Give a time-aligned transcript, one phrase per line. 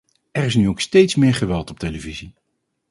[0.31, 2.33] Er is nu ook steeds meer geweld op televisie.